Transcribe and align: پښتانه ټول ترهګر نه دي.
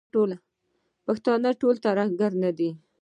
پښتانه 1.05 1.49
ټول 1.61 1.75
ترهګر 1.85 2.31
نه 2.43 2.51
دي. 2.57 2.69